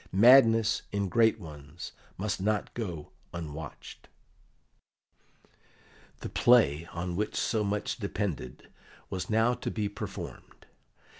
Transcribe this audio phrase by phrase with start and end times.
[0.11, 4.07] "Madness in great ones must not go unwatched."
[6.21, 8.71] The play on which so much depended
[9.11, 10.65] was now to be performed.